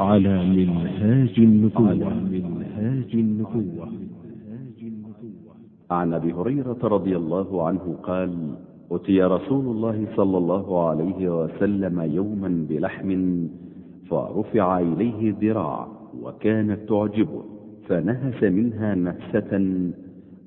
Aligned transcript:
على 0.00 0.44
منهاج 0.46 1.34
النبوة. 1.38 1.88
على 1.88 2.14
منهاج 2.14 3.14
النبوة. 3.14 3.88
عن 5.90 6.12
أبي 6.12 6.32
هريرة 6.32 6.78
رضي 6.82 7.16
الله 7.16 7.66
عنه 7.68 7.96
قال 8.02 8.54
أتي 8.90 9.22
رسول 9.22 9.64
الله 9.66 10.06
صلى 10.16 10.38
الله 10.38 10.88
عليه 10.88 11.44
وسلم 11.44 12.00
يوما 12.00 12.66
بلحم 12.68 13.38
فرفع 14.10 14.78
إليه 14.78 15.34
ذراع 15.40 15.88
وكانت 16.22 16.88
تعجبه 16.88 17.42
فنهس 17.88 18.42
منها 18.42 18.94
نفسة 18.94 19.80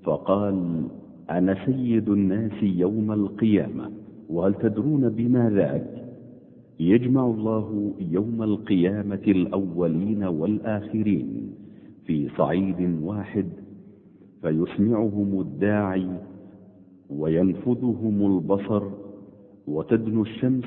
فقال 0.03 0.83
أنا 1.29 1.65
سيد 1.65 2.09
الناس 2.09 2.63
يوم 2.63 3.11
القيامة 3.11 3.91
وهل 4.29 4.53
تدرون 4.53 5.09
بما 5.09 5.49
ذاك 5.49 6.06
يجمع 6.79 7.25
الله 7.25 7.93
يوم 8.11 8.43
القيامة 8.43 9.21
الأولين 9.27 10.23
والآخرين 10.23 11.51
في 12.05 12.29
صعيد 12.37 12.99
واحد 13.01 13.45
فيسمعهم 14.41 15.41
الداعي 15.41 16.07
وينفذهم 17.09 18.37
البصر 18.37 18.83
وتدنو 19.67 20.21
الشمس 20.21 20.65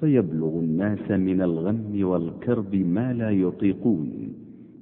فيبلغ 0.00 0.58
الناس 0.58 1.10
من 1.10 1.42
الغم 1.42 1.98
والكرب 2.02 2.74
ما 2.76 3.12
لا 3.12 3.30
يطيقون 3.30 4.32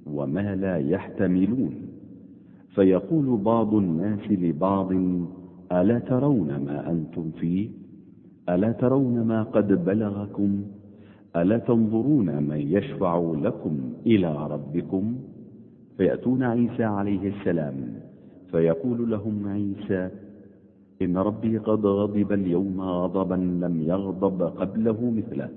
وما 0.07 0.55
لا 0.57 0.77
يحتملون. 0.77 1.75
فيقول 2.75 3.37
بعض 3.37 3.75
الناس 3.75 4.31
لبعض 4.31 4.93
ألا 5.73 5.99
ترون 5.99 6.47
ما 6.47 6.91
أنتم 6.91 7.31
فيه؟ 7.31 7.69
ألا 8.49 8.73
ترون 8.73 9.23
ما 9.27 9.43
قد 9.43 9.85
بلغكم؟ 9.85 10.63
ألا 11.37 11.59
تنظرون 11.59 12.43
من 12.43 12.57
يشفع 12.57 13.33
لكم 13.43 13.75
إلى 14.07 14.47
ربكم؟ 14.47 15.17
فيأتون 15.97 16.43
عيسى 16.43 16.85
عليه 16.85 17.29
السلام 17.29 17.75
فيقول 18.51 19.11
لهم 19.11 19.49
عيسى 19.49 20.11
إن 21.03 21.17
ربي 21.17 21.59
قد 21.59 21.87
غضب 21.87 22.33
اليوم 22.33 22.81
غضبا 22.81 23.35
لم 23.35 23.83
يغضب 23.83 24.43
قبله 24.43 25.11
مثله 25.11 25.49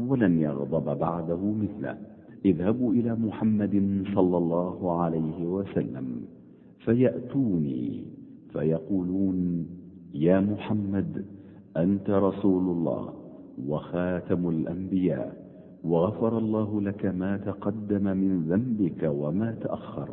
ولن 0.00 0.40
يغضب 0.40 0.98
بعده 0.98 1.40
مثله. 1.62 1.96
اذهبوا 2.44 2.92
إلى 2.92 3.14
محمد 3.14 4.04
صلى 4.14 4.36
الله 4.36 5.00
عليه 5.02 5.46
وسلم 5.46 6.06
فيأتوني 6.84 8.04
فيقولون 8.52 9.66
يا 10.14 10.40
محمد 10.40 11.24
أنت 11.76 12.10
رسول 12.10 12.62
الله 12.62 13.12
وخاتم 13.68 14.48
الأنبياء 14.48 15.42
وغفر 15.84 16.38
الله 16.38 16.80
لك 16.80 17.06
ما 17.06 17.36
تقدم 17.36 18.04
من 18.04 18.42
ذنبك 18.48 19.10
وما 19.14 19.52
تأخر. 19.60 20.08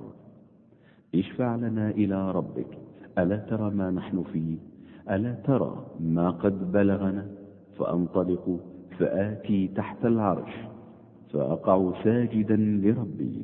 اشفع 1.15 1.55
لنا 1.55 1.89
إلى 1.89 2.31
ربك. 2.31 2.77
ألا 3.17 3.37
ترى 3.37 3.69
ما 3.69 3.91
نحن 3.91 4.23
فيه؟ 4.23 4.57
ألا 5.09 5.33
ترى 5.33 5.85
ما 5.99 6.29
قد 6.29 6.71
بلغنا؟ 6.71 7.27
فأنطلق 7.77 8.59
فآتي 8.99 9.67
تحت 9.67 10.05
العرش 10.05 10.53
فأقع 11.33 12.03
ساجدا 12.03 12.55
لربي. 12.55 13.41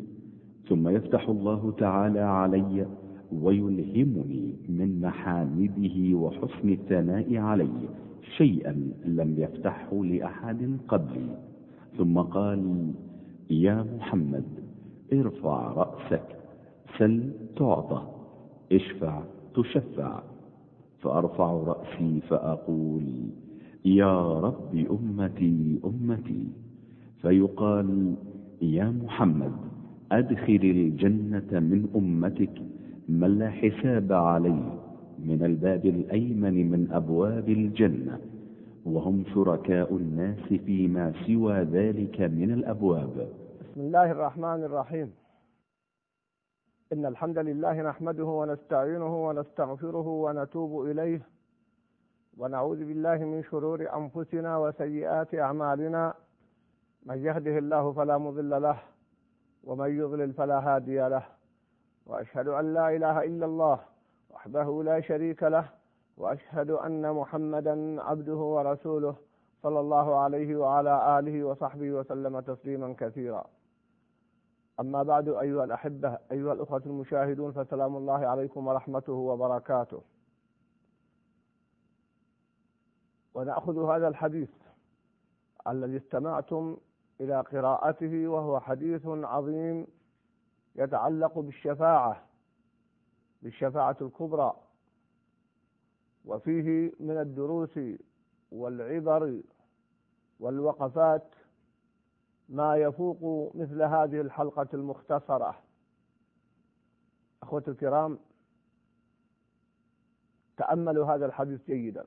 ثم 0.69 0.89
يفتح 0.89 1.29
الله 1.29 1.73
تعالى 1.77 2.19
علي 2.19 2.85
ويلهمني 3.31 4.53
من 4.69 5.01
محامده 5.01 6.17
وحسن 6.17 6.69
الثناء 6.69 7.37
علي 7.37 7.89
شيئا 8.37 8.91
لم 9.05 9.35
يفتحه 9.37 10.03
لأحد 10.03 10.77
قبلي. 10.87 11.37
ثم 11.97 12.17
قال 12.17 12.91
يا 13.49 13.85
محمد 13.97 14.45
ارفع 15.13 15.71
رأسك 15.71 16.27
سل 16.97 17.31
تعطى 17.55 18.07
اشفع 18.71 19.23
تشفع. 19.55 20.23
فأرفع 21.01 21.51
رأسي 21.51 22.21
فأقول 22.29 23.03
يا 23.85 24.39
رب 24.39 24.75
أمتي 24.75 25.79
أمتي. 25.85 26.47
فيقال 27.21 28.15
يا 28.61 28.89
محمد 29.03 29.51
أدخل 30.11 30.59
الجنة 30.63 31.59
من 31.59 31.87
أمتك 31.95 32.61
من 33.09 33.39
لا 33.39 33.49
حساب 33.49 34.13
عليه 34.13 34.79
من 35.19 35.45
الباب 35.45 35.85
الأيمن 35.85 36.71
من 36.71 36.91
أبواب 36.91 37.49
الجنة؟ 37.49 38.19
وهم 38.85 39.23
شركاء 39.33 39.95
الناس 39.95 40.53
فيما 40.65 41.13
سوى 41.27 41.53
ذلك 41.53 42.21
من 42.21 42.51
الأبواب. 42.51 43.29
بسم 43.61 43.81
الله 43.81 44.11
الرحمن 44.11 44.63
الرحيم. 44.63 45.13
إن 46.93 47.05
الحمد 47.05 47.37
لله 47.37 47.81
نحمده 47.81 48.25
ونستعينه 48.25 49.27
ونستغفره 49.27 50.07
ونتوب 50.07 50.85
إليه. 50.85 51.21
ونعوذ 52.37 52.85
بالله 52.85 53.17
من 53.17 53.43
شرور 53.43 53.87
أنفسنا 53.95 54.57
وسيئات 54.57 55.35
أعمالنا. 55.35 56.13
من 57.05 57.17
يهده 57.17 57.57
الله 57.57 57.93
فلا 57.93 58.17
مضل 58.17 58.61
له 58.61 58.77
ومن 59.63 59.97
يضلل 59.97 60.33
فلا 60.33 60.59
هادي 60.59 60.99
له. 60.99 61.34
وأشهد 62.05 62.47
أن 62.47 62.73
لا 62.73 62.95
إله 62.95 63.23
إلا 63.23 63.45
الله 63.45 63.79
وحده 64.29 64.83
لا 64.83 65.01
شريك 65.01 65.43
له 65.43 65.69
وأشهد 66.17 66.69
أن 66.69 67.13
محمدا 67.13 68.03
عبده 68.03 68.35
ورسوله 68.35 69.15
صلى 69.63 69.79
الله 69.79 70.15
عليه 70.15 70.55
وعلى 70.55 71.19
آله 71.19 71.43
وصحبه 71.43 71.91
وسلم 71.91 72.39
تسليما 72.39 72.95
كثيرا. 72.99 73.45
أما 74.79 75.03
بعد 75.03 75.29
أيها 75.29 75.63
الأحبة 75.63 76.17
أيها 76.31 76.53
الأخوة 76.53 76.81
المشاهدون 76.85 77.51
فسلام 77.51 77.95
الله 77.95 78.27
عليكم 78.27 78.67
ورحمته 78.67 79.13
وبركاته. 79.13 80.01
ونأخذ 83.33 83.85
هذا 83.89 84.07
الحديث 84.07 84.49
الذي 85.67 85.97
استمعتم 85.97 86.77
إلى 87.21 87.41
قراءته 87.41 88.27
وهو 88.27 88.59
حديث 88.59 89.01
عظيم 89.07 89.87
يتعلق 90.75 91.39
بالشفاعة 91.39 92.25
بالشفاعة 93.41 93.97
الكبرى. 94.01 94.55
وفيه 96.25 96.91
من 96.99 97.17
الدروس 97.17 97.79
والعبر 98.51 99.41
والوقفات 100.39 101.27
ما 102.49 102.77
يفوق 102.77 103.51
مثل 103.55 103.81
هذه 103.81 104.21
الحلقة 104.21 104.67
المختصرة. 104.73 105.55
أخوة 107.43 107.63
الكرام 107.67 108.19
تأملوا 110.57 111.05
هذا 111.15 111.25
الحديث 111.25 111.65
جيدا. 111.67 112.05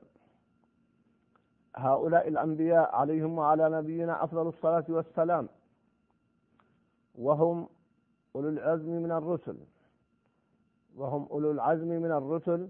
هؤلاء 1.75 2.27
الأنبياء 2.27 2.95
عليهم 2.95 3.37
وعلى 3.37 3.69
نبينا 3.69 4.23
أفضل 4.23 4.47
الصلاة 4.47 4.85
والسلام 4.89 5.49
وهم 7.15 7.69
أولو 8.35 8.49
العزم 8.49 8.89
من 8.89 9.11
الرسل. 9.11 9.57
وهم 10.95 11.27
أولو 11.31 11.51
العزم 11.51 11.87
من 11.87 12.11
الرسل. 12.11 12.69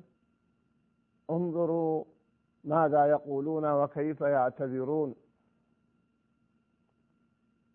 انظروا 1.29 2.03
ماذا 2.63 3.05
يقولون 3.05 3.71
وكيف 3.71 4.21
يعتذرون. 4.21 5.15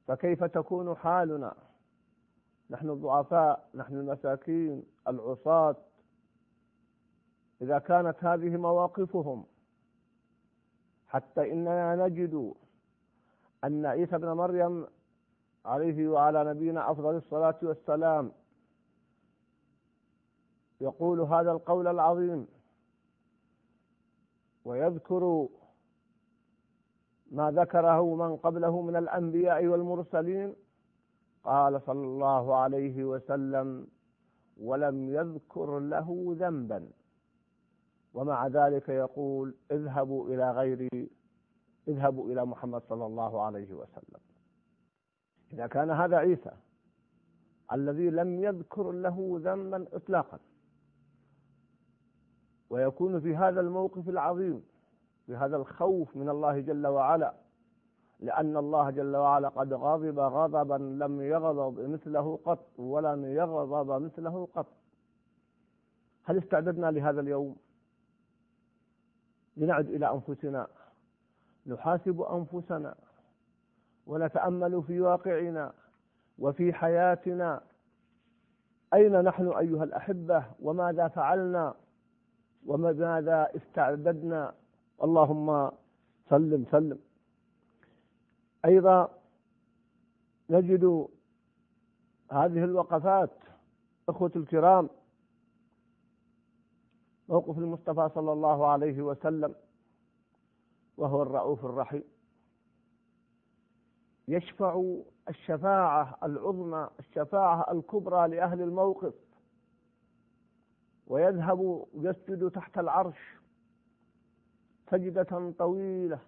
فكيف 0.06 0.44
تكون 0.44 0.96
حالنا؟ 0.96 1.54
نحن 2.70 2.90
الضعفاء 2.90 3.68
نحن 3.74 3.94
المساكين 3.94 4.84
العصاة. 5.08 5.76
إذا 7.62 7.78
كانت 7.78 8.24
هذه 8.24 8.56
مواقفهم. 8.56 9.44
حتى 11.08 11.52
إننا 11.52 12.06
نجد 12.06 12.54
أن 13.64 13.86
عيسى 13.86 14.18
بن 14.18 14.28
مريم 14.28 14.86
عليه 15.64 16.08
وعلى 16.08 16.44
نبينا 16.44 16.90
أفضل 16.90 17.16
الصلاة 17.16 17.58
والسلام. 17.62 18.32
يقول 20.80 21.20
هذا 21.20 21.52
القول 21.52 21.86
العظيم. 21.86 22.46
ويذكر 24.64 25.48
ما 27.30 27.50
ذكره 27.50 28.14
من 28.14 28.36
قبله 28.36 28.82
من 28.82 28.96
الأنبياء 28.96 29.66
والمرسلين. 29.66 30.54
قال 31.44 31.82
صلى 31.82 32.04
الله 32.04 32.54
عليه 32.56 33.04
وسلم 33.04 33.86
ولم 34.56 35.08
يذكر 35.08 35.78
له 35.78 36.36
ذنبا 36.38 36.90
ومع 38.14 38.46
ذلك 38.46 38.88
يقول 38.88 39.54
اذهبوا 39.70 40.28
إلى 40.28 40.50
غيري 40.52 41.10
اذهبوا 41.88 42.30
إلى 42.30 42.44
محمد 42.46 42.82
صلى 42.88 43.06
الله 43.06 43.42
عليه 43.42 43.72
وسلم 43.74 44.20
إذا 45.52 45.66
كان 45.66 45.90
هذا 45.90 46.16
عيسى 46.16 46.50
الذي 47.72 48.10
لم 48.10 48.38
يذكر 48.44 48.92
له 48.92 49.40
ذنبا 49.44 49.86
إطلاقا 49.92 50.38
ويكون 52.70 53.20
في 53.20 53.36
هذا 53.36 53.60
الموقف 53.60 54.08
العظيم 54.08 54.62
بهذا 55.28 55.56
الخوف 55.56 56.16
من 56.16 56.28
الله 56.28 56.60
جل 56.60 56.86
وعلا 56.86 57.34
لأن 58.20 58.56
الله 58.56 58.90
جل 58.90 59.16
وعلا 59.16 59.48
قد 59.48 59.72
غضب 59.72 60.18
غضبا 60.18 60.74
لم 61.04 61.20
يغضب 61.22 61.80
مثله 61.88 62.38
قط 62.44 62.66
ولن 62.78 63.24
يغضب 63.24 64.02
مثله 64.02 64.48
قط. 64.54 64.66
هل 66.24 66.38
استعددنا 66.38 66.90
لهذا 66.90 67.20
اليوم؟ 67.20 67.56
لنعد 69.56 69.88
إلى 69.88 70.10
أنفسنا 70.12 70.66
نحاسب 71.66 72.20
أنفسنا 72.20 72.94
ونتأمل 74.06 74.82
في 74.82 75.00
واقعنا 75.00 75.72
وفي 76.38 76.72
حياتنا. 76.72 77.60
أين 78.94 79.20
نحن 79.20 79.48
أيها 79.48 79.84
الأحبة؟ 79.84 80.44
وماذا 80.60 81.08
فعلنا؟ 81.08 81.74
وماذا 82.66 83.50
استعددنا؟ 83.56 84.54
اللهم 85.02 85.70
سلم 86.30 86.64
سلم. 86.70 86.98
أيضا 88.64 89.08
نجد 90.50 91.08
هذه 92.30 92.64
الوقفات 92.64 93.30
أخوة 94.08 94.32
الكرام 94.36 94.88
موقف 97.28 97.58
المصطفى 97.58 98.10
صلى 98.14 98.32
الله 98.32 98.66
عليه 98.66 99.02
وسلم 99.02 99.54
وهو 100.96 101.22
الرؤوف 101.22 101.64
الرحيم. 101.64 102.13
يشفع 104.28 104.92
الشفاعة 105.28 106.18
العظمى 106.22 106.88
الشفاعة 107.00 107.72
الكبرى 107.72 108.28
لأهل 108.28 108.60
الموقف. 108.62 109.14
ويذهب 111.06 111.86
يسجد 111.94 112.50
تحت 112.50 112.78
العرش 112.78 113.18
سجدة 114.90 115.52
طويلة 115.58 116.18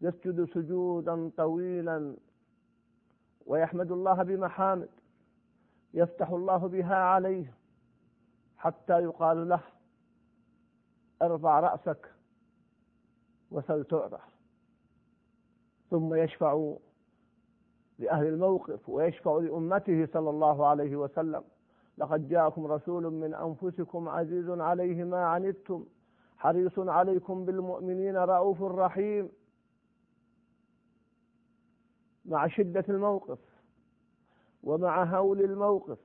يسجد 0.00 0.44
سجودا 0.44 1.30
طويلا. 1.36 2.16
ويحمد 3.46 3.92
الله 3.92 4.22
بمحامد 4.22 4.88
يفتح 5.94 6.28
الله 6.30 6.56
بها 6.56 6.96
عليه 6.96 7.54
حتى 8.56 8.92
يقال 9.02 9.48
له 9.48 9.60
ارفع 11.22 11.60
رأسك 11.60 12.12
وسل 13.50 13.84
تعطى 13.84 14.18
ثم 15.90 16.14
يشفع 16.14 16.74
لأهل 17.98 18.26
الموقف 18.26 18.88
ويشفع 18.88 19.38
لأمته 19.38 20.06
صلى 20.12 20.30
الله 20.30 20.66
عليه 20.66 20.96
وسلم. 20.96 21.42
لقد 21.98 22.28
جاءكم 22.28 22.66
رسول 22.66 23.10
من 23.12 23.34
أنفسكم 23.34 24.08
عزيز 24.08 24.50
عليه 24.50 25.04
ما 25.04 25.24
عنتم 25.24 25.84
حريص 26.38 26.78
عليكم 26.78 27.44
بالمؤمنين 27.44 28.16
رؤوف 28.16 28.62
رحيم. 28.62 29.28
مع 32.24 32.46
شدة 32.46 32.84
الموقف 32.88 33.38
ومع 34.64 35.04
هول 35.04 35.40
الموقف 35.40 35.98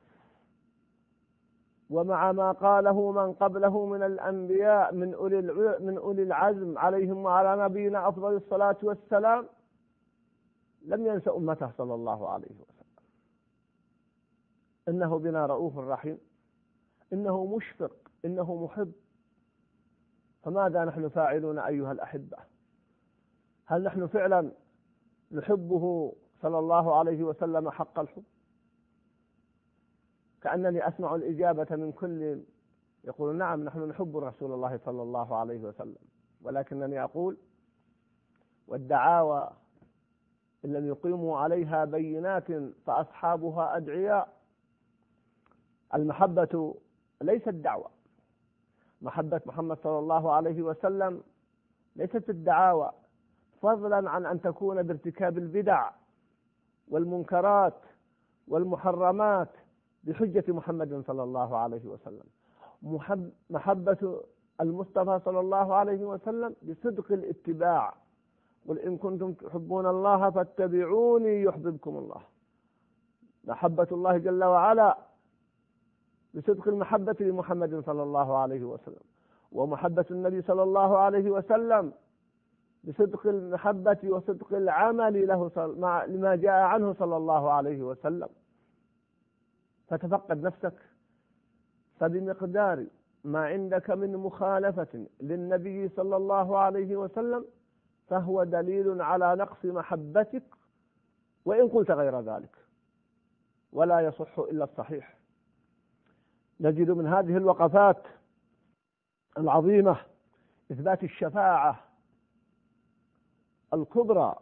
ومع 1.90 2.32
ما 2.32 2.52
قاله 2.52 3.12
من 3.12 3.34
قبله 3.34 3.86
من 3.86 4.04
الأنبياء 4.04 4.94
من 4.94 5.14
أولي 5.14 5.42
من 5.80 5.98
أولي 5.98 6.24
العزم 6.24 6.78
عليهم 6.78 7.26
وعلى 7.26 7.64
نبينا 7.64 8.08
أفضل 8.08 8.36
الصلاة 8.36 8.78
والسلام. 8.84 9.48
لم 10.88 11.08
ينس 11.08 11.28
أمته 11.28 11.72
صلى 11.78 11.94
الله 11.94 12.30
عليه 12.30 12.52
وسلم. 12.52 12.88
إنه 14.88 15.20
بنا 15.20 15.46
رؤوف 15.46 15.78
رحيم. 15.78 16.18
إنه 17.14 17.46
مشفق. 17.46 18.12
إنه 18.26 18.64
محب. 18.66 18.92
فماذا 20.44 20.86
نحن 20.86 21.10
فاعلون 21.10 21.60
أيها 21.60 21.92
الأحبة؟ 21.92 22.38
هل 23.66 23.84
نحن 23.84 24.08
فعلا 24.08 24.52
نحبه 25.32 26.14
صلى 26.42 26.60
الله 26.60 26.96
عليه 26.96 27.24
وسلم 27.24 27.70
حق 27.70 28.00
الحب؟ 28.00 28.24
كأنني 30.42 30.88
أسمع 30.88 31.16
الإجابة 31.16 31.76
من 31.76 31.92
كل 31.92 32.44
يقول 33.04 33.36
نعم 33.36 33.64
نحن 33.64 33.80
نحب 33.80 34.18
رسول 34.18 34.54
الله 34.54 34.78
صلى 34.86 35.02
الله 35.02 35.36
عليه 35.36 35.60
وسلم. 35.60 35.98
ولكنني 36.42 37.04
أقول 37.04 37.38
والدعاوى 38.68 39.52
إن 40.66 40.74
لم 40.74 40.88
يقيموا 40.88 41.38
عليها 41.40 41.86
بينات 41.86 42.48
فأصحابها 42.86 43.78
أدعياء. 43.78 44.38
المحبة 45.94 46.76
ليست 47.22 47.50
دعوة. 47.50 47.90
محبة 49.02 49.42
محمد 49.46 49.78
صلى 49.84 50.00
الله 50.00 50.32
عليه 50.34 50.62
وسلم 50.62 51.24
ليست 51.96 52.30
الدعاوى 52.30 52.92
فضلا 53.62 54.10
عن 54.10 54.26
أن 54.26 54.42
تكون 54.42 54.84
بارتكاب 54.84 55.38
البدع 55.38 55.92
والمنكرات 56.88 57.78
والمحرمات 58.48 59.50
بحجة 60.04 60.44
محمد 60.48 61.04
صلى 61.08 61.24
الله 61.24 61.58
عليه 61.58 61.86
وسلم. 61.86 62.24
محبة 63.50 64.22
المصطفى 64.62 65.20
صلى 65.26 65.40
الله 65.40 65.76
عليه 65.76 66.06
وسلم 66.06 66.56
بصدق 66.64 67.12
الاتباع 67.12 67.94
قل 68.68 68.80
إن 68.80 68.98
كنتم 68.98 69.34
تحبون 69.34 69.88
الله 69.88 70.30
فاتبعوني 70.30 71.44
يحببكم 71.44 71.98
الله. 71.98 72.22
محبة 73.44 73.88
الله 73.92 74.18
جل 74.18 74.44
وعلا 74.44 74.98
بصدق 76.34 76.68
المحبة 76.68 77.16
لمحمد 77.20 77.84
صلى 77.86 78.04
الله 78.04 78.38
عليه 78.38 78.64
وسلم. 78.64 79.04
ومحبة 79.52 80.06
النبي 80.12 80.42
صلى 80.42 80.64
الله 80.64 80.98
عليه 80.98 81.32
وسلم 81.32 81.94
بصدق 82.84 83.28
المحبة 83.28 83.98
وصدق 84.04 84.54
العمل 84.54 85.28
له 85.28 85.52
لما 86.08 86.36
جاء 86.36 86.62
عنه 86.62 86.94
صلى 86.94 87.18
الله 87.18 87.52
عليه 87.52 87.84
وسلم. 87.84 88.30
فتفقد 89.88 90.44
نفسك 90.44 90.74
فبمقدار 92.00 92.86
ما 93.24 93.46
عندك 93.46 93.90
من 93.90 94.18
مخالفة 94.18 95.06
للنبي 95.22 95.90
صلى 95.90 96.16
الله 96.16 96.58
عليه 96.58 96.96
وسلم 96.96 97.46
فهو 98.08 98.44
دليل 98.44 99.02
على 99.02 99.36
نقص 99.36 99.66
محبتك 99.66 100.44
وإن 101.46 101.68
قلت 101.68 101.92
غير 101.92 102.20
ذلك. 102.20 102.56
ولا 103.74 104.00
يصح 104.00 104.40
إلا 104.40 104.64
الصحيح. 104.64 105.18
نجد 106.60 106.92
من 106.92 107.08
هذه 107.08 107.38
الوقفات 107.38 108.04
العظيمة 109.38 109.98
إثبات 110.72 111.04
الشفاعة 111.04 111.80
الكبرى 113.74 114.36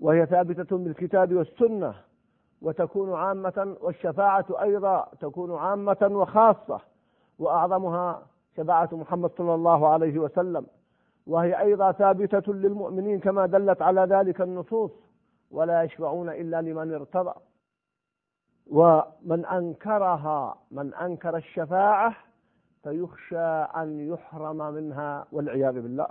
وهي 0.00 0.26
ثابتة 0.26 0.78
بالكتاب 0.78 1.34
والسنة 1.34 1.94
وتكون 2.62 3.14
عامة 3.14 3.76
والشفاعة 3.80 4.46
أيضا 4.62 5.08
تكون 5.20 5.56
عامة 5.56 6.08
وخاصة 6.10 6.80
وأعظمها 7.38 8.26
شفاعة 8.56 8.88
محمد 8.92 9.30
صلى 9.38 9.54
الله 9.54 9.88
عليه 9.88 10.18
وسلم. 10.18 10.66
وهي 11.30 11.60
أيضا 11.60 11.92
ثابتة 11.92 12.52
للمؤمنين 12.52 13.20
كما 13.20 13.46
دلت 13.46 13.82
على 13.82 14.00
ذلك 14.00 14.40
النصوص 14.40 14.90
ولا 15.50 15.82
يشفعون 15.82 16.28
إلا 16.28 16.62
لمن 16.62 16.94
ارتضى. 16.94 17.34
ومن 18.70 19.46
أنكرها 19.46 20.58
من 20.70 20.94
أنكر 20.94 21.36
الشفاعة 21.36 22.16
فيخشى 22.82 23.48
أن 23.76 24.08
يحرم 24.12 24.56
منها 24.74 25.26
والعياذ 25.32 25.72
بالله. 25.72 26.08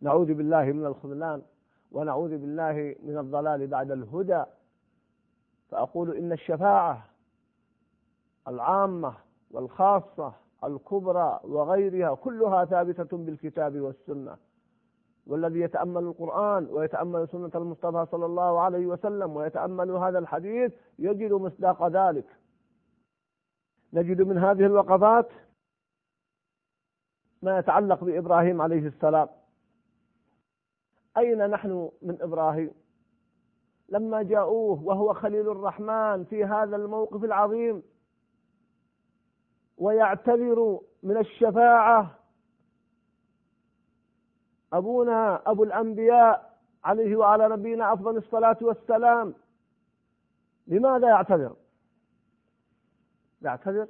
نعوذ 0.00 0.34
بالله 0.34 0.64
من 0.64 0.86
الخذلان 0.86 1.42
ونعوذ 1.92 2.38
بالله 2.38 2.96
من 3.02 3.18
الضلال 3.18 3.66
بعد 3.66 3.90
الهدى. 3.90 4.44
فأقول 5.70 6.16
إن 6.16 6.32
الشفاعة 6.32 7.04
العامة 8.48 9.14
والخاصة 9.50 10.32
الكبرى 10.66 11.40
وغيرها 11.44 12.14
كلها 12.14 12.64
ثابتة 12.64 13.16
بالكتاب 13.16 13.80
والسنة. 13.80 14.36
والذي 15.26 15.60
يتأمل 15.60 16.02
القرآن 16.02 16.66
ويتأمل 16.70 17.28
سنة 17.28 17.50
المصطفى 17.54 18.06
صلى 18.10 18.26
الله 18.26 18.60
عليه 18.60 18.86
وسلم 18.86 19.36
ويتأمل 19.36 19.90
هذا 19.90 20.18
الحديث 20.18 20.72
يجد 20.98 21.32
مصداق 21.32 21.86
ذلك. 21.88 22.26
نجد 23.92 24.22
من 24.22 24.38
هذه 24.38 24.66
الوقفات 24.66 25.28
ما 27.42 27.58
يتعلق 27.58 28.04
بإبراهيم 28.04 28.62
عليه 28.62 28.86
السلام. 28.86 29.28
أين 31.16 31.50
نحن 31.50 31.90
من 32.02 32.22
إبراهيم؟ 32.22 32.70
لما 33.88 34.22
جاءوه 34.22 34.82
وهو 34.82 35.14
خليل 35.14 35.50
الرحمن 35.50 36.24
في 36.24 36.44
هذا 36.44 36.76
الموقف 36.76 37.24
العظيم 37.24 37.82
ويعتذر 39.78 40.80
من 41.02 41.16
الشفاعة. 41.16 42.18
أبونا 44.72 45.50
أبو 45.50 45.64
الأنبياء 45.64 46.58
عليه 46.84 47.16
وعلى 47.16 47.48
نبينا 47.48 47.92
أفضل 47.92 48.16
الصلاة 48.16 48.56
والسلام. 48.60 49.34
لماذا 50.66 51.08
يعتذر؟ 51.08 51.56
يعتذر 53.42 53.88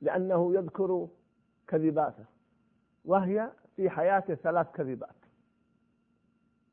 لأنه 0.00 0.54
يذكر 0.54 1.08
كذباته 1.68 2.24
وهي 3.04 3.50
في 3.76 3.90
حياته 3.90 4.34
ثلاث 4.34 4.72
كذبات. 4.72 5.16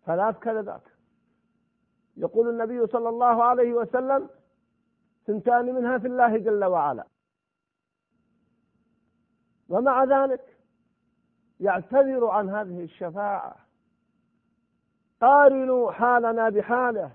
ثلاث 0.06 0.40
كذبات. 0.40 0.82
يقول 2.18 2.50
النبي 2.50 2.88
صلى 2.88 3.10
الله 3.10 3.44
عليه 3.44 3.74
وسلم 3.74 4.30
ثنتان 5.28 5.76
منها 5.76 5.98
في 5.98 6.08
الله 6.08 6.38
جل 6.38 6.64
وعلا 6.64 7.06
ومع 9.74 10.04
ذلك 10.04 10.58
يعتذر 11.60 12.28
عن 12.28 12.50
هذه 12.50 12.84
الشفاعة. 12.84 13.56
قارنوا 15.22 15.92
حالنا 15.92 16.50
بحاله. 16.50 17.12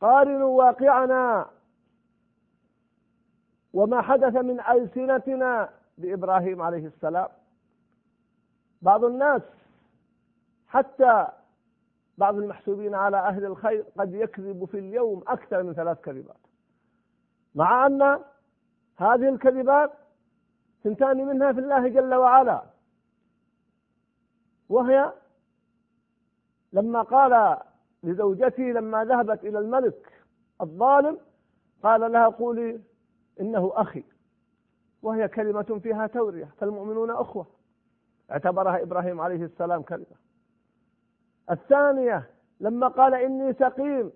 قارنوا 0.00 0.58
واقعنا. 0.58 1.46
وما 3.72 4.02
حدث 4.02 4.34
من 4.36 4.60
ألسنتنا 4.60 5.70
بإبراهيم 5.98 6.62
عليه 6.62 6.86
السلام. 6.86 7.28
بعض 8.82 9.04
الناس 9.04 9.42
حتى 10.68 11.26
بعض 12.18 12.36
المحسوبين 12.36 12.94
على 12.94 13.16
أهل 13.16 13.44
الخير 13.44 13.84
قد 13.98 14.14
يكذب 14.14 14.64
في 14.64 14.78
اليوم 14.78 15.22
أكثر 15.28 15.62
من 15.62 15.72
ثلاث 15.72 16.00
كذبات. 16.00 16.36
مع 17.54 17.86
أن 17.86 18.02
هذه 18.96 19.28
الكذبات 19.28 20.05
ثنتان 20.86 21.26
منها 21.26 21.52
في 21.52 21.60
الله 21.60 21.88
جل 21.88 22.14
وعلا. 22.14 22.62
وهي 24.68 25.12
لما 26.72 27.02
قال 27.02 27.58
لزوجته 28.02 28.62
لما 28.62 29.04
ذهبت 29.04 29.44
إلى 29.44 29.58
الملك 29.58 30.12
الظالم 30.60 31.18
قال 31.82 32.12
لها 32.12 32.28
قولي 32.28 32.80
إنه 33.40 33.72
أخي. 33.74 34.04
وهي 35.02 35.28
كلمة 35.28 35.80
فيها 35.82 36.06
تورية. 36.06 36.48
فالمؤمنون 36.58 37.10
أخوة. 37.10 37.46
اعتبرها 38.30 38.82
إبراهيم 38.82 39.20
عليه 39.20 39.44
السلام 39.44 39.82
كلمة. 39.82 40.16
الثانية 41.50 42.30
لما 42.60 42.88
قال 42.88 43.14
إني 43.14 43.52
سقيم 43.52 44.12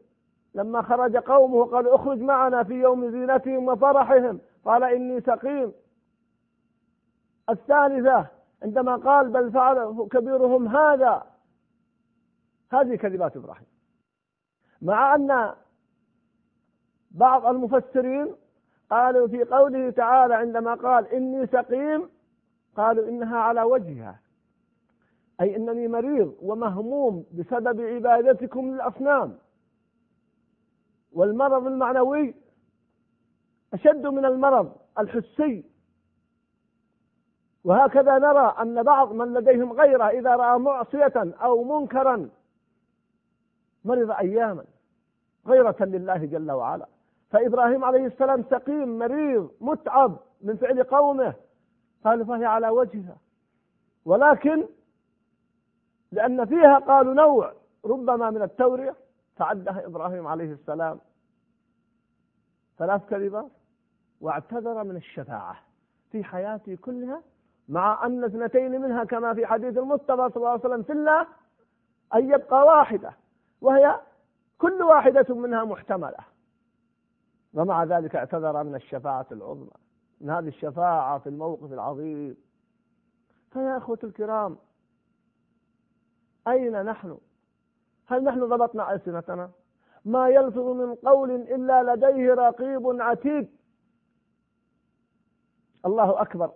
لما 0.54 0.82
خرج 0.82 1.16
قومه 1.16 1.64
قالوا 1.64 1.94
اخرج 1.94 2.18
معنا 2.18 2.62
في 2.62 2.74
يوم 2.74 3.10
زينتهم 3.10 3.68
وفرحهم. 3.68 4.40
قال 4.64 4.84
إني 4.84 5.20
سقيم. 5.20 5.72
الثالثة 7.50 8.26
عندما 8.62 8.97
قال 8.97 9.28
بل 9.28 9.52
فعل 9.52 10.09
كبيرهم 10.11 10.69
هذا. 10.69 11.26
هذه 12.73 12.97
كذبات 12.97 13.37
إبراهيم. 13.37 13.66
مع 14.83 15.14
أن 15.14 15.54
بعض 17.11 17.47
المفسرين 17.47 18.35
قالوا 18.90 19.28
في 19.28 19.45
قوله 19.45 19.90
تعالى 19.90 20.35
عندما 20.35 20.75
قال 20.75 21.07
إني 21.07 21.47
سقيم 21.47 22.09
قالوا 22.76 23.09
إنها 23.09 23.38
على 23.38 23.62
وجهها. 23.62 24.21
أي 25.40 25.57
إنني 25.57 25.88
مريض 25.88 26.35
ومهموم 26.42 27.25
بسبب 27.35 27.80
عبادتكم 27.80 28.75
للأصنام. 28.75 29.38
والمرض 31.12 31.66
المعنوي 31.66 32.35
أشد 33.75 34.07
من 34.07 34.25
المرض 34.25 34.76
الحسي. 34.99 35.69
وهكذا 37.64 38.18
نرى 38.18 38.54
أن 38.60 38.82
بعض 38.82 39.12
من 39.12 39.34
لديهم 39.34 39.72
غيرة 39.72 40.04
إذا 40.04 40.36
رأى 40.36 40.58
معصية 40.58 41.12
أو 41.16 41.64
منكرا 41.64 42.28
مرض 43.84 44.10
أياما 44.10 44.64
غيرة 45.46 45.76
لله 45.80 46.24
جل 46.24 46.50
وعلا. 46.50 46.86
فإبراهيم 47.30 47.84
عليه 47.84 48.06
السلام 48.06 48.44
سقيم 48.50 48.98
مريض 48.98 49.50
متعب 49.60 50.16
من 50.40 50.56
فعل 50.56 50.82
قومه 50.82 51.34
قال 52.04 52.26
فهي 52.26 52.44
على 52.44 52.68
وجهها. 52.68 53.16
ولكن 54.04 54.66
لأن 56.12 56.44
فيها 56.44 56.78
قالوا 56.78 57.14
نوع 57.14 57.52
ربما 57.84 58.30
من 58.30 58.42
التورية 58.42 58.94
فعدها 59.36 59.86
إبراهيم 59.86 60.26
عليه 60.26 60.52
السلام 60.52 61.00
ثلاث 62.78 63.08
كلمات 63.08 63.50
واعتذر 64.20 64.84
من 64.84 64.96
الشفاعة 64.96 65.56
في 66.12 66.24
حياته 66.24 66.76
كلها 66.76 67.22
مع 67.70 68.06
أن 68.06 68.24
اثنتين 68.24 68.80
منها 68.80 69.04
كما 69.04 69.34
في 69.34 69.46
حديث 69.46 69.78
المصطفى 69.78 70.16
صلى 70.16 70.36
الله 70.36 70.48
عليه 70.48 70.60
وسلم 70.60 70.82
في 70.82 70.92
الله 70.92 71.26
أن 72.14 72.30
يبقى 72.30 72.66
واحدة 72.66 73.12
وهي 73.60 74.00
كل 74.58 74.82
واحدة 74.82 75.34
منها 75.34 75.64
محتملة. 75.64 76.18
ومع 77.54 77.84
ذلك 77.84 78.16
اعتذر 78.16 78.64
من 78.64 78.74
الشفاعة 78.74 79.26
العظمى 79.32 79.70
من 80.20 80.30
هذه 80.30 80.48
الشفاعة 80.48 81.18
في 81.18 81.28
الموقف 81.28 81.72
العظيم. 81.72 82.36
فيا 83.52 83.76
أخوة 83.76 83.98
الكرام 84.04 84.56
أين 86.48 86.82
نحن؟ 86.82 87.18
هل 88.06 88.24
نحن 88.24 88.40
ضبطنا 88.48 88.92
ألسنتنا؟ 88.92 89.50
ما 90.04 90.28
يلفظ 90.28 90.66
من 90.68 90.94
قول 90.94 91.30
إلا 91.30 91.94
لديه 91.94 92.34
رقيب 92.34 93.00
عتيد. 93.00 93.50
الله 95.86 96.22
أكبر. 96.22 96.52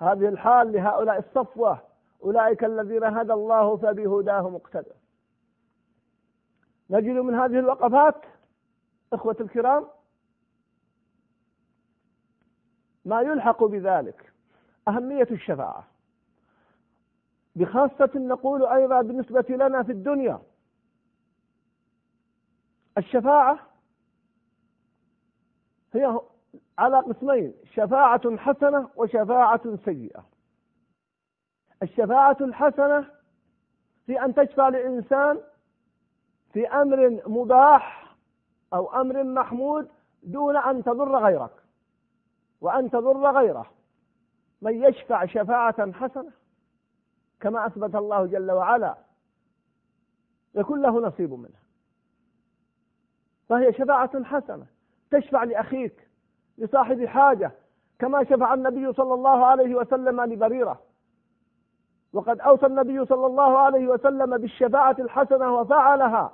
هذه 0.00 0.28
الحال 0.28 0.72
لهؤلاء 0.72 1.18
الصفوة. 1.18 1.82
أولئك 2.22 2.64
الذين 2.64 3.04
هدى 3.04 3.32
الله 3.32 3.76
فبهداه 3.76 4.48
مقتدى 4.50 4.90
نجد 6.90 7.14
من 7.16 7.34
هذه 7.34 7.58
الوقفات 7.58 8.14
إخوة 9.12 9.36
الكرام 9.40 9.86
ما 13.04 13.20
يلحق 13.20 13.64
بذلك 13.64 14.32
أهمية 14.88 15.28
الشفاعة. 15.30 15.86
بخاصة 17.56 18.10
نقول 18.14 18.66
أيضا 18.66 19.02
بالنسبة 19.02 19.44
لنا 19.48 19.82
في 19.82 19.92
الدنيا 19.92 20.42
الشفاعة 22.98 23.58
هي 25.92 26.20
على 26.80 27.00
قسمين 27.00 27.54
شفاعة 27.74 28.36
حسنة 28.36 28.90
وشفاعة 28.96 29.76
سيئة. 29.84 30.24
الشفاعة 31.82 32.36
الحسنة 32.40 33.10
في 34.06 34.24
أن 34.24 34.34
تشفع 34.34 34.68
لإنسان 34.68 35.40
في 36.52 36.68
أمر 36.68 37.22
مباح 37.26 38.16
أو 38.72 39.00
أمر 39.00 39.24
محمود 39.24 39.88
دون 40.22 40.56
أن 40.56 40.84
تضر 40.84 41.18
غيرك. 41.18 41.52
وأن 42.60 42.90
تضر 42.90 43.30
غيره. 43.30 43.70
من 44.62 44.84
يشفع 44.84 45.26
شفاعة 45.26 45.92
حسنة 45.92 46.32
كما 47.40 47.66
أثبت 47.66 47.94
الله 47.94 48.26
جل 48.26 48.50
وعلا 48.50 48.94
يكون 50.54 50.82
له 50.82 51.00
نصيب 51.00 51.32
منها. 51.32 51.62
فهي 53.48 53.72
شفاعة 53.72 54.24
حسنة. 54.24 54.66
تشفع 55.10 55.44
لأخيك. 55.44 56.09
لصاحب 56.60 57.04
حاجة 57.04 57.52
كما 57.98 58.24
شفع 58.24 58.54
النبي 58.54 58.92
صلى 58.92 59.14
الله 59.14 59.46
عليه 59.46 59.74
وسلم 59.74 60.20
لبريرة. 60.20 60.80
وقد 62.12 62.40
أوصى 62.40 62.66
النبي 62.66 63.04
صلى 63.04 63.26
الله 63.26 63.58
عليه 63.58 63.88
وسلم 63.88 64.38
بالشفاعة 64.38 64.96
الحسنة 64.98 65.54
وفعلها. 65.54 66.32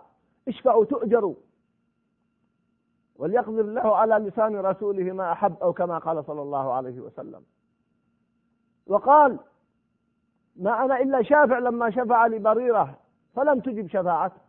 اشفعوا 0.49 0.85
تؤجروا. 0.85 1.35
وليقدر 3.17 3.61
الله 3.61 3.97
على 3.97 4.15
لسان 4.15 4.57
رسوله 4.57 5.13
ما 5.13 5.33
أحب 5.33 5.57
أو 5.63 5.73
كما 5.73 5.99
قال 5.99 6.25
صلى 6.25 6.43
الله 6.43 6.73
عليه 6.73 7.01
وسلم. 7.01 7.43
وقال 8.87 9.39
ما 10.57 10.85
أنا 10.85 11.01
إلا 11.01 11.23
شافع 11.23 11.59
لما 11.59 11.91
شفع 11.91 12.27
لبريرة 12.27 12.99
فلم 13.35 13.61
تجب 13.61 13.87
شفاعته. 13.89 14.41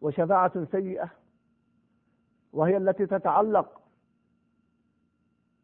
وشفاعة 0.00 0.64
سيئة 0.64 1.10
وهي 2.52 2.76
التي 2.76 3.06
تتعلق 3.06 3.80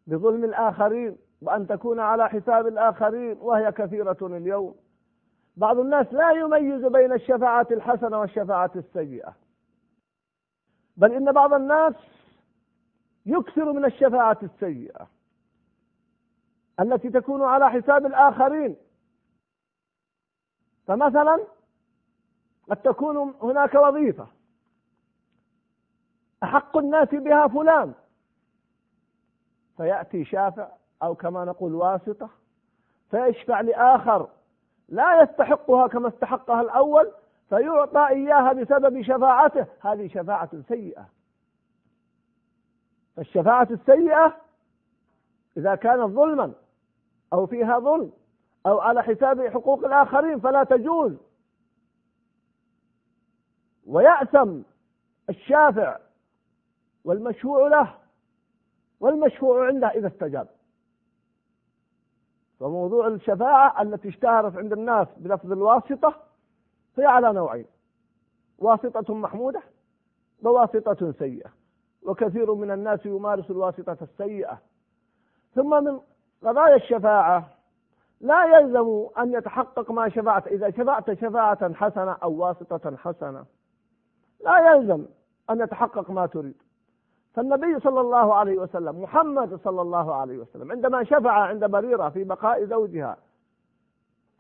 بظلم 0.07 0.45
الآخرين 0.45 1.17
وأن 1.43 1.67
تكون 1.67 2.01
على 2.01 2.29
حساب 2.29 2.67
الآخرين 2.67 3.39
وهي 3.41 3.73
كثيرة 3.73 4.17
اليوم. 4.23 4.75
بعض 5.57 5.79
الناس 5.79 6.13
لا 6.13 6.31
يميز 6.31 6.85
بين 6.85 7.13
الشفاعة 7.13 7.67
الحسنة 7.71 8.21
والشفاعة 8.21 8.71
السيئة. 8.77 9.37
بل 10.97 11.13
إن 11.13 11.33
بعض 11.33 11.55
الناس 11.55 11.95
يكثر 13.27 13.73
من 13.73 13.85
الشفاعة 13.85 14.39
السيئة 14.43 15.09
التي 16.81 17.11
تكون 17.11 17.43
على 17.43 17.71
حساب 17.71 18.07
الآخرين. 18.07 18.77
فمثلا 20.87 21.47
قد 22.71 22.77
تكون 22.77 23.35
هناك 23.43 23.75
وظيفة 23.75 24.27
أحق 26.43 26.77
الناس 26.77 27.09
بها 27.09 27.49
فلان 27.49 27.95
فيأتي 29.81 30.25
شافع 30.25 30.69
أو 31.03 31.15
كما 31.15 31.45
نقول 31.45 31.75
واسطة 31.75 32.29
فيشفع 33.11 33.61
لآخر 33.61 34.29
لا 34.89 35.23
يستحقها 35.23 35.87
كما 35.87 36.09
استحقها 36.09 36.61
الأول 36.61 37.13
فيعطى 37.49 38.09
إياها 38.09 38.53
بسبب 38.53 39.03
شفاعته. 39.03 39.67
هذه 39.81 40.09
شفاعة 40.09 40.51
سيئة. 40.69 41.09
فالشفاعة 43.17 43.69
السيئة 43.71 44.37
إذا 45.57 45.75
كانت 45.75 46.11
ظلما 46.11 46.53
أو 47.33 47.47
فيها 47.47 47.79
ظلم 47.79 48.13
أو 48.67 48.81
على 48.81 49.03
حساب 49.03 49.49
حقوق 49.49 49.85
الآخرين 49.85 50.41
فلا 50.41 50.65
تجوز. 50.65 51.17
ويأثم 53.87 54.61
الشافع 55.31 55.99
والمشفوع 57.05 57.69
له 57.69 57.95
والمشفوع 59.01 59.67
عنده 59.67 59.89
إذا 59.89 60.07
استجاب. 60.07 60.49
فموضوع 62.61 63.07
الشفاعة 63.07 63.83
التي 63.83 64.09
اشتهرت 64.09 64.57
عند 64.57 64.73
الناس 64.73 65.09
بلفظ 65.17 65.53
الواسطة 65.53 66.15
هي 66.99 67.05
على 67.05 67.33
نوعين. 67.33 67.67
واسطة 68.59 69.15
محمودة 69.15 69.63
وواسطة 70.43 71.13
سيئة. 71.13 71.51
وكثير 72.03 72.55
من 72.55 72.71
الناس 72.71 73.07
يمارس 73.07 73.51
الواسطة 73.51 73.97
السيئة. 74.03 74.59
ثم 75.55 75.85
من 75.85 76.01
قضايا 76.45 76.77
الشفاعة 76.77 77.49
لا 78.21 78.59
يلزم 78.59 79.07
أن 79.19 79.33
يتحقق 79.33 79.91
ما 79.91 80.09
شفعت. 80.09 80.47
إذا 80.47 80.71
شفعت 80.71 81.13
شفاعة 81.13 81.75
حسنة 81.75 82.13
أو 82.13 82.33
واسطة 82.33 82.97
حسنة 82.97 83.45
لا 84.45 84.73
يلزم 84.73 85.07
أن 85.51 85.61
يتحقق 85.61 86.11
ما 86.11 86.27
تريد. 86.27 86.63
فالنبي 87.35 87.81
صلى 87.81 88.01
الله 88.01 88.35
عليه 88.35 88.59
وسلم 88.59 89.03
محمد 89.03 89.61
صلى 89.65 89.83
الله 89.83 90.15
عليه 90.15 90.39
وسلم 90.39 90.73
عندما 90.73 91.05
شفع 91.05 91.33
عند 91.33 91.65
بريرة 91.65 92.09
في 92.09 92.25
بقاء 92.25 92.65
زوجها 92.65 93.17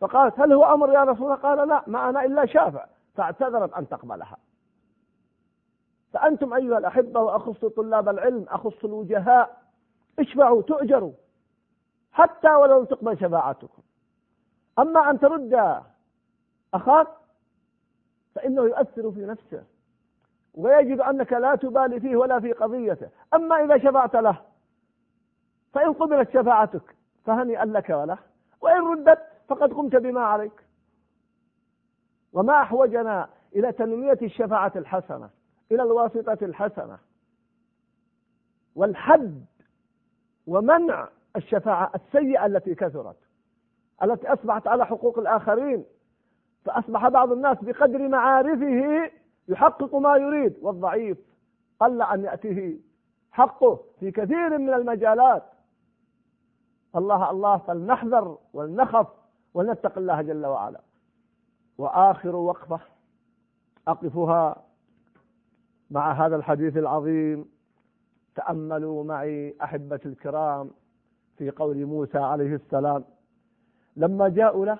فقالت 0.00 0.40
هل 0.40 0.52
هو 0.52 0.64
أمر 0.64 0.92
يا 0.92 1.04
رسول 1.04 1.24
الله؟ 1.24 1.34
قال 1.34 1.68
لا 1.68 1.84
ما 1.86 2.08
أنا 2.08 2.24
إلا 2.24 2.46
شافع 2.46 2.86
فاعتذرت 3.14 3.72
أن 3.74 3.88
تقبلها. 3.88 4.36
فأنتم 6.12 6.54
أيها 6.54 6.78
الأحبة 6.78 7.20
وأخص 7.20 7.64
طلاب 7.64 8.08
العلم 8.08 8.46
أخص 8.48 8.84
الوجهاء 8.84 9.62
اشفعوا 10.18 10.62
تؤجروا 10.62 11.12
حتى 12.12 12.54
ولو 12.54 12.84
تقبل 12.84 13.18
شفاعتكم. 13.18 13.82
أما 14.78 15.10
أن 15.10 15.20
ترد 15.20 15.82
أخاك 16.74 17.08
فإنه 18.34 18.62
يؤثر 18.62 19.12
في 19.12 19.26
نفسه. 19.26 19.64
ويجد 20.54 21.00
أنك 21.00 21.32
لا 21.32 21.54
تبالي 21.54 22.00
فيه 22.00 22.16
ولا 22.16 22.40
في 22.40 22.52
قضيته. 22.52 23.08
أما 23.34 23.64
إذا 23.64 23.78
شفعت 23.78 24.16
له 24.16 24.40
فإن 25.72 25.92
قبلت 25.92 26.30
شفاعتك 26.30 26.96
فهنيئا 27.24 27.64
لك 27.64 27.90
وله. 27.90 28.18
وإن 28.60 28.82
ردت 28.84 29.18
فقد 29.48 29.72
قمت 29.72 29.96
بما 29.96 30.20
عليك. 30.20 30.64
وما 32.32 32.62
أحوجنا 32.62 33.28
إلى 33.56 33.72
تنمية 33.72 34.18
الشفاعة 34.22 34.72
الحسنة 34.76 35.30
إلى 35.72 35.82
الواسطة 35.82 36.38
الحسنة. 36.42 36.98
والحد 38.76 39.44
ومنع 40.46 41.08
الشفاعة 41.36 41.92
السيئة 41.94 42.46
التي 42.46 42.74
كثرت 42.74 43.16
التي 44.02 44.32
أصبحت 44.32 44.66
على 44.66 44.86
حقوق 44.86 45.18
الآخرين. 45.18 45.84
فأصبح 46.64 47.08
بعض 47.08 47.32
الناس 47.32 47.58
بقدر 47.62 48.08
معارفه 48.08 49.10
يحقق 49.50 49.94
ما 49.94 50.16
يريد 50.16 50.56
والضعيف 50.62 51.18
قل 51.80 52.02
أن 52.02 52.24
يأتيه 52.24 52.78
حقه 53.32 53.80
في 54.00 54.10
كثير 54.10 54.58
من 54.58 54.74
المجالات. 54.74 55.42
الله 56.96 57.30
الله 57.30 57.56
فلنحذر 57.56 58.38
ولنخف 58.52 59.06
ولنتق 59.54 59.98
الله 59.98 60.22
جل 60.22 60.46
وعلا. 60.46 60.80
وآخر 61.78 62.36
وقفة 62.36 62.80
أقفها 63.88 64.62
مع 65.90 66.26
هذا 66.26 66.36
الحديث 66.36 66.76
العظيم. 66.76 67.48
تأملوا 68.34 69.04
معي 69.04 69.56
أحبة 69.62 70.00
الكرام 70.06 70.70
في 71.38 71.50
قول 71.50 71.86
موسى 71.86 72.18
عليه 72.18 72.54
السلام. 72.54 73.04
لما 73.96 74.28
جاءوا 74.28 74.66
له 74.66 74.78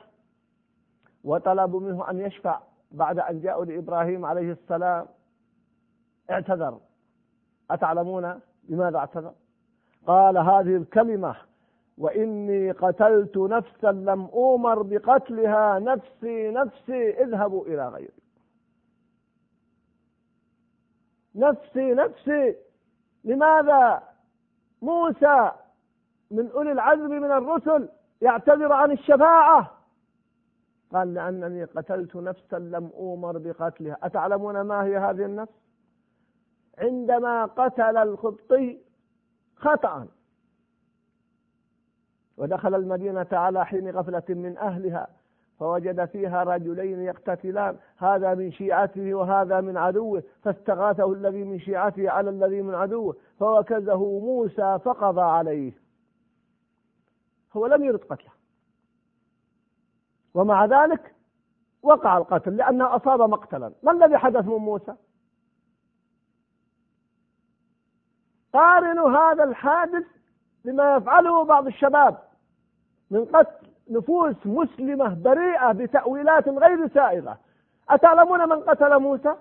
وطلبوا 1.24 1.80
منه 1.80 2.10
أن 2.10 2.20
يشفع 2.20 2.60
بعد 2.90 3.18
أن 3.18 3.40
جاءوا 3.40 3.64
لإبراهيم 3.64 4.24
عليه 4.26 4.52
السلام 4.52 5.06
اعتذر. 6.30 6.80
أتعلمون 7.70 8.40
لماذا 8.68 8.98
اعتذر؟ 8.98 9.32
قال 10.06 10.38
هذه 10.38 10.76
الكلمة 10.76 11.36
وإني 11.98 12.70
قتلت 12.70 13.36
نفسا 13.36 13.92
لم 13.92 14.24
أومر 14.24 14.82
بقتلها 14.82 15.78
نفسي 15.78 16.50
نفسي 16.50 17.10
اذهبوا 17.10 17.66
إلى 17.66 17.88
غيري. 17.88 18.20
نفسي 21.34 21.94
نفسي. 21.94 22.56
لماذا؟ 23.24 24.02
موسى 24.82 25.50
من 26.30 26.50
أولي 26.50 26.72
العزم 26.72 27.10
من 27.10 27.30
الرسل 27.30 27.88
يعتذر 28.20 28.72
عن 28.72 28.90
الشفاعة. 28.90 29.79
قال 30.92 31.14
لأنني 31.14 31.64
قتلت 31.64 32.16
نفسا 32.16 32.58
لم 32.58 32.90
أومر 32.94 33.38
بقتلها. 33.38 33.98
أتعلمون 34.02 34.60
ما 34.60 34.84
هي 34.84 34.98
هذه 34.98 35.24
النفس؟ 35.24 35.52
عندما 36.78 37.44
قتل 37.44 37.96
القبطي 37.96 38.78
خطأ. 39.56 40.06
ودخل 42.36 42.74
المدينة 42.74 43.26
على 43.32 43.66
حين 43.66 43.90
غفلة 43.90 44.22
من 44.28 44.58
أهلها 44.58 45.08
فوجد 45.58 46.04
فيها 46.04 46.42
رجلين 46.42 47.00
يقتتلان. 47.00 47.76
هذا 47.96 48.34
من 48.34 48.52
شيعته 48.52 49.14
وهذا 49.14 49.60
من 49.60 49.76
عدوه 49.76 50.22
فاستغاثه 50.42 51.12
الذي 51.12 51.44
من 51.44 51.58
شيعته 51.58 52.10
على 52.10 52.30
الذي 52.30 52.62
من 52.62 52.74
عدوه 52.74 53.16
فوكزه 53.38 54.20
موسى 54.20 54.78
فقضى 54.84 55.20
عليه. 55.20 55.72
هو 57.52 57.66
لم 57.66 57.84
يرد 57.84 58.04
قتله. 58.04 58.39
ومع 60.34 60.64
ذلك 60.64 61.14
وقع 61.82 62.18
القتل 62.18 62.56
لأنه 62.56 62.96
أصاب 62.96 63.22
مقتلا. 63.22 63.72
ما 63.82 63.92
الذي 63.92 64.18
حدث 64.18 64.44
من 64.44 64.56
موسى؟ 64.56 64.94
قارنوا 68.52 69.10
هذا 69.10 69.44
الحادث 69.44 70.04
بما 70.64 70.96
يفعله 70.96 71.44
بعض 71.44 71.66
الشباب 71.66 72.18
من 73.10 73.24
قتل 73.24 73.66
نفوس 73.90 74.36
مسلمة 74.46 75.14
بريئة 75.14 75.72
بتأويلات 75.72 76.48
غير 76.48 76.88
سائغة. 76.88 77.38
أتعلمون 77.88 78.48
من 78.48 78.60
قتل 78.60 78.98
موسى؟ 78.98 79.34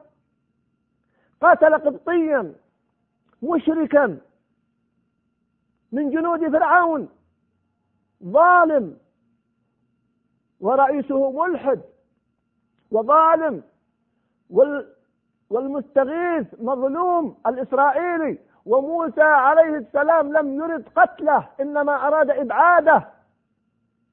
قتل 1.41 1.73
قبطيا 1.73 2.53
مشركا 3.43 4.17
من 5.91 6.11
جنود 6.11 6.49
فرعون 6.51 7.09
ظالم 8.23 8.97
ورئيسه 10.59 11.31
ملحد 11.31 11.81
وظالم 12.91 13.63
والمستغيث 15.49 16.47
مظلوم 16.59 17.37
الإسرائيلي 17.47 18.37
وموسى 18.65 19.21
عليه 19.21 19.77
السلام 19.77 20.37
لم 20.37 20.53
يرد 20.53 20.89
قتله 20.95 21.49
إنما 21.59 22.07
أراد 22.07 22.29
إبعاده. 22.29 23.07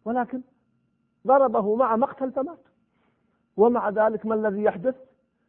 ولكن 0.05 0.41
ضربه 1.27 1.77
مع 1.77 1.97
مقتل 1.97 2.33
فمات. 2.33 2.59
ومع 3.57 3.89
ذلك 3.89 4.27
ما 4.27 4.35
الذي 4.35 4.63
يحدث؟ 4.63 4.95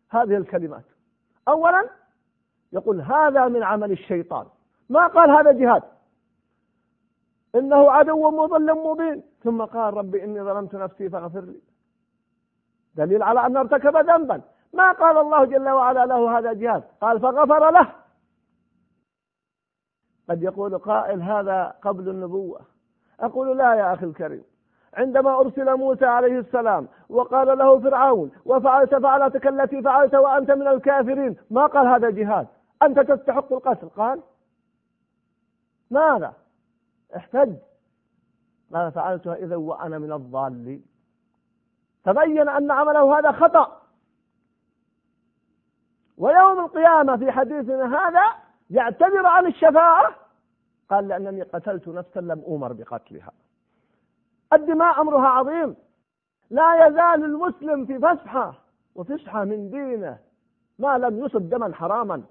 هذه 0.10 0.38
الكلمات. 0.38 0.84
أولا 1.48 1.90
يقول 2.74 3.02
هذا 3.02 3.48
من 3.48 3.64
عمل 3.64 3.92
الشيطان. 3.92 4.46
ما 4.90 5.08
قال 5.08 5.30
هذا 5.30 5.52
جهاد؟ 5.52 5.84
إنه 7.56 7.92
عدو 7.92 8.30
مضل 8.30 8.74
مبين. 8.74 9.24
ثم 9.44 9.66
قال 9.66 9.94
رب 9.94 10.16
إني 10.16 10.42
ظلمت 10.42 10.76
نفسي 10.76 11.10
فاغفر 11.10 11.42
لي. 11.42 11.60
دليل 12.96 13.24
على 13.24 13.46
أنه 13.46 13.60
ارتكب 13.60 13.98
ذنبا. 13.98 14.42
ما 14.74 14.92
قال 14.92 15.18
الله 15.18 15.46
جل 15.46 15.70
وعلا 15.70 16.06
له 16.06 16.38
هذا 16.38 16.54
جهاد؟ 16.54 16.84
قال 17.02 17.20
فغفر 17.20 17.72
له. 17.72 17.88
قد 20.30 20.44
يقول 20.44 20.78
قائل 20.78 21.22
هذا 21.22 21.74
قبل 21.82 22.10
النبوة. 22.10 22.60
أقول 23.20 23.58
لا 23.58 23.74
يا 23.74 23.94
أخي 23.94 24.06
الكريم. 24.06 24.44
عندما 24.94 25.40
أرسل 25.40 25.76
موسى 25.76 26.06
عليه 26.06 26.40
السلام 26.40 26.88
وقال 27.10 27.58
له 27.58 27.80
فرعون 27.80 28.32
وفعلت 28.46 28.96
فعلتك 28.96 29.48
التي 29.48 29.82
فعلت 29.82 30.16
وأنت 30.16 30.52
من 30.52 30.68
الكافرين 30.68 31.36
ما 31.52 31.66
قال 31.66 31.88
هذا 31.88 32.10
جهاد؟ 32.10 32.48
أنت 32.82 33.00
تستحق 33.00 33.54
القتل. 33.54 33.90
قال 33.90 34.22
ماذا؟ 35.92 36.34
احتج. 37.16 37.56
قال 38.74 38.92
فعلتها 38.92 39.36
إذا 39.36 39.56
وأنا 39.56 40.00
من 40.00 40.14
الضالين؟ 40.14 40.86
تبين 42.04 42.50
أن 42.50 42.72
عمله 42.72 43.20
هذا 43.20 43.32
خطأ. 43.32 43.82
ويوم 46.18 46.60
القيامة 46.60 47.18
في 47.18 47.32
حديثنا 47.32 47.98
هذا 47.98 48.36
يعتذر 48.70 49.26
عن 49.26 49.48
الشفاعة. 49.48 50.16
قال 50.90 51.08
لأنني 51.08 51.42
قتلت 51.42 51.88
نفسا 51.88 52.20
لم 52.20 52.44
أمر 52.48 52.74
بقتلها. 52.74 53.32
الدماء 54.54 55.02
أمرها 55.02 55.28
عظيم. 55.28 55.76
لا 56.50 56.88
يزال 56.88 57.26
المسلم 57.26 57.86
في 57.86 58.00
فسحة. 58.00 58.54
وفسحة 58.96 59.44
من 59.44 59.70
دينه. 59.70 60.20
ما 60.80 60.98
لم 60.98 61.26
يصب 61.26 61.50
دما 61.50 61.76
حراما. 61.76 62.24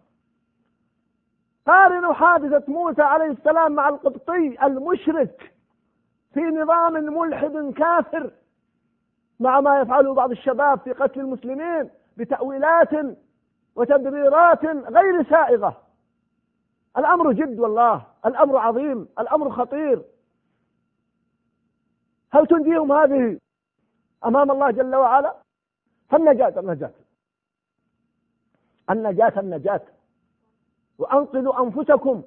قارنوا 1.66 2.12
حادثة 2.12 2.72
موسى 2.72 3.02
عليه 3.02 3.30
السلام 3.30 3.72
مع 3.72 3.88
القبطي 3.88 4.66
المشرك 4.66 5.52
في 6.34 6.40
نظام 6.40 6.92
ملحد 6.92 7.74
كافر 7.76 8.30
مع 9.40 9.60
ما 9.60 9.80
يفعله 9.80 10.14
بعض 10.14 10.30
الشباب 10.30 10.78
في 10.78 10.92
قتل 10.92 11.20
المسلمين 11.20 11.90
بتأويلات 12.16 13.16
وتبريرات 13.76 14.64
غير 14.66 15.24
سائغة. 15.30 15.82
الأمر 16.98 17.32
جد 17.32 17.58
والله 17.60 18.06
الأمر 18.26 18.56
عظيم 18.58 19.08
الأمر 19.18 19.50
خطير. 19.50 20.02
هل 22.32 22.46
تنجيهم 22.46 22.92
هذه 22.92 23.38
أمام 24.24 24.50
الله 24.50 24.70
جل 24.70 24.94
وعلا؟ 24.94 25.36
فالنجاة 26.10 26.60
النجاة. 26.60 26.92
النجاة 28.90 29.40
النجاة. 29.40 29.80
وأنقذوا 30.98 31.62
أنفسكم. 31.62 32.22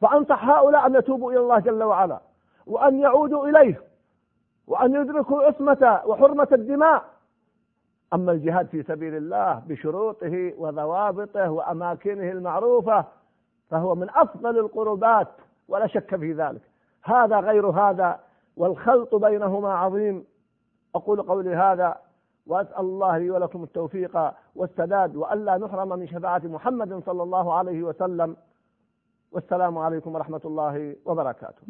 فأنصح 0.00 0.48
هؤلاء 0.48 0.86
أن 0.86 0.94
يتوبوا 0.94 1.32
إلى 1.32 1.40
الله 1.40 1.58
جل 1.58 1.82
وعلا 1.82 2.20
وأن 2.66 3.00
يعودوا 3.00 3.48
إليه 3.48 3.82
وأن 4.66 4.94
يدركوا 4.94 5.42
عصمة 5.42 6.00
وحرمة 6.06 6.48
الدماء. 6.52 7.04
أما 8.14 8.32
الجهاد 8.32 8.66
في 8.66 8.82
سبيل 8.82 9.16
الله 9.16 9.62
بشروطه 9.66 10.52
وضوابطه 10.58 11.50
وأماكنه 11.50 12.30
المعروفة 12.32 13.04
فهو 13.70 13.94
من 13.94 14.10
أفضل 14.10 14.58
القربات 14.58 15.28
ولا 15.68 15.86
شك 15.86 16.16
في 16.16 16.32
ذلك. 16.32 16.62
هذا 17.04 17.40
غير 17.40 17.66
هذا 17.66 18.20
والخلط 18.56 19.14
بينهما 19.14 19.72
عظيم. 19.74 20.24
أقول 20.94 21.22
قولي 21.22 21.56
هذا 21.56 21.96
وأسأل 22.46 22.80
الله 22.80 23.18
لي 23.18 23.30
ولكم 23.30 23.62
التوفيق 23.62 24.32
والسداد 24.54 25.16
وألا 25.16 25.56
نحرم 25.58 25.88
من 25.88 26.06
شفاعة 26.06 26.42
محمد 26.44 27.02
صلى 27.06 27.22
الله 27.22 27.54
عليه 27.54 27.82
وسلم. 27.82 28.36
والسلام 29.32 29.78
عليكم 29.78 30.14
ورحمة 30.14 30.40
الله 30.44 30.96
وبركاته. 31.04 31.62